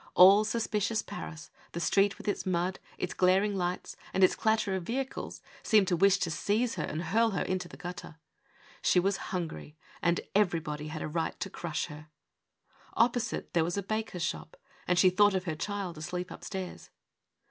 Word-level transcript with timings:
All 0.15 0.43
suspicious 0.43 1.03
Paris, 1.03 1.51
the 1.73 1.79
street 1.79 2.17
with 2.17 2.27
its 2.27 2.43
mud, 2.43 2.79
its 2.97 3.13
glaring 3.13 3.55
lights, 3.55 3.95
and 4.15 4.23
its 4.23 4.35
clatter 4.35 4.73
of 4.73 4.81
vehicles 4.81 5.43
seemed 5.61 5.87
to 5.89 5.95
wish 5.95 6.17
to 6.21 6.31
seize 6.31 6.73
her 6.73 6.83
and 6.83 7.03
hurl 7.03 7.29
her 7.37 7.43
into 7.43 7.67
the 7.67 7.77
gutter. 7.77 8.15
She 8.81 8.99
was 8.99 9.17
hungry 9.29 9.77
and 10.01 10.21
everybody 10.33 10.87
had 10.87 11.03
a 11.03 11.07
right 11.07 11.39
to 11.41 11.51
crush 11.51 11.85
her. 11.85 12.07
Opposite 12.95 13.53
there 13.53 13.63
was 13.63 13.77
a 13.77 13.83
baker's 13.83 14.23
shop, 14.23 14.57
and 14.87 14.97
she 14.97 15.11
thought 15.11 15.35
of 15.35 15.43
her 15.43 15.53
child 15.55 15.99
asleep 15.99 16.31
up 16.31 16.43
stairs. 16.43 16.89